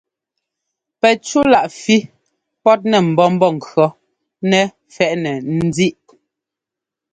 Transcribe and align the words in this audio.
Pɛcúláꞌ 0.99 1.71
fí 1.81 1.97
pɔ́tnɛ 2.63 2.97
mbɔ̌ 3.09 3.25
Mbɔ́ŋkʉɔ́ 3.35 3.89
nɛ 4.49 4.59
fɛ́ꞌnɛ 4.93 5.31
ńzíꞌ. 5.65 6.05